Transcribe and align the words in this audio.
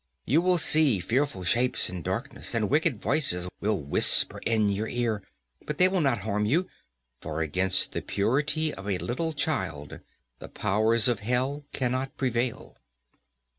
You 0.25 0.41
will 0.41 0.57
see 0.57 0.99
fearful 0.99 1.43
shapes 1.43 1.87
in 1.87 2.01
darkness, 2.01 2.55
and 2.55 2.71
wicked 2.71 2.99
voices 2.99 3.47
will 3.59 3.83
whisper 3.83 4.39
in 4.47 4.67
your 4.69 4.87
ear, 4.87 5.21
but 5.67 5.77
they 5.77 5.87
will 5.87 6.01
not 6.01 6.21
harm 6.21 6.43
you, 6.47 6.67
for 7.19 7.41
against 7.41 7.91
the 7.91 8.01
purity 8.01 8.73
of 8.73 8.89
a 8.89 8.97
little 8.97 9.31
child 9.31 9.99
the 10.39 10.49
powers 10.49 11.07
of 11.07 11.19
Hell 11.19 11.65
cannot 11.71 12.17
prevail." 12.17 12.77